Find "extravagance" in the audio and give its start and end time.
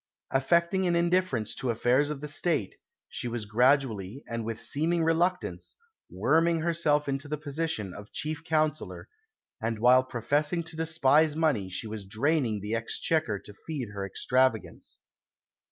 14.03-15.01